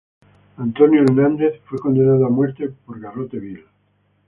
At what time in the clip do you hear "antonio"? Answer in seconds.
0.57-1.03